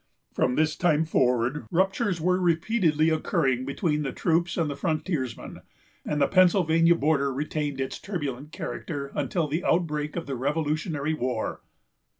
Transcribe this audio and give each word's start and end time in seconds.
From 0.33 0.55
this 0.55 0.75
time 0.75 1.05
forward, 1.05 1.67
ruptures 1.69 2.19
were 2.19 2.39
repeatedly 2.39 3.11
occurring 3.11 3.65
between 3.65 4.01
the 4.01 4.11
troops 4.11 4.57
and 4.57 4.67
the 4.67 4.75
frontiersmen; 4.75 5.61
and 6.03 6.19
the 6.19 6.27
Pennsylvania 6.27 6.95
border 6.95 7.31
retained 7.31 7.79
its 7.79 7.99
turbulent 7.99 8.51
character 8.51 9.11
until 9.13 9.47
the 9.47 9.63
outbreak 9.63 10.15
of 10.15 10.25
the 10.25 10.35
Revolutionary 10.35 11.13
War. 11.13 11.61